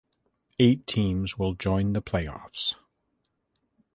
[0.57, 2.73] Eight teams will join the playoffs.